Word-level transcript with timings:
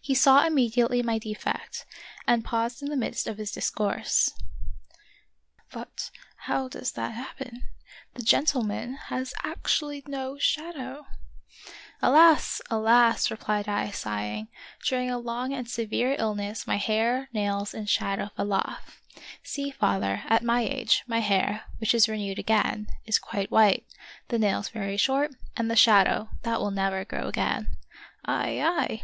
He 0.00 0.14
saw 0.14 0.46
immediately 0.46 1.02
my 1.02 1.18
defect, 1.18 1.84
and 2.28 2.44
paused 2.44 2.80
in 2.80 2.90
the 2.90 2.96
midst 2.96 3.26
of 3.26 3.38
his 3.38 3.50
discourse. 3.50 4.28
of 4.28 4.34
Peter 4.36 4.96
SchlemihL 5.66 5.72
97" 5.72 5.72
But 5.72 6.10
how 6.44 6.68
does 6.68 6.92
that 6.92 7.10
happen? 7.14 7.64
the 8.14 8.22
gentleman 8.22 8.94
has 9.08 9.34
actually 9.42 10.04
no 10.06 10.38
shadow!"" 10.38 11.08
Alas! 12.00 12.62
alas!" 12.70 13.28
replied 13.32 13.68
I, 13.68 13.90
sighing, 13.90 14.46
"during 14.86 15.10
a 15.10 15.18
long 15.18 15.52
and 15.52 15.68
severe 15.68 16.14
illness 16.16 16.64
my 16.68 16.76
hair, 16.76 17.28
nails, 17.32 17.74
and 17.74 17.90
shadow 17.90 18.30
fell 18.36 18.52
off. 18.52 19.02
See, 19.42 19.72
father, 19.72 20.22
at 20.28 20.44
my 20.44 20.60
age, 20.60 21.02
my 21.08 21.18
hair, 21.18 21.64
which 21.78 21.96
is 21.96 22.08
re 22.08 22.16
newed 22.20 22.38
again, 22.38 22.86
is 23.06 23.18
quite 23.18 23.50
white, 23.50 23.84
the 24.28 24.38
nails 24.38 24.68
very 24.68 24.96
short, 24.96 25.32
and 25.56 25.68
the 25.68 25.74
shadow— 25.74 26.28
that 26.44 26.60
will 26.60 26.70
never 26.70 27.04
grow 27.04 27.26
again."" 27.26 27.70
Ay! 28.24 28.60
ay 28.62 28.96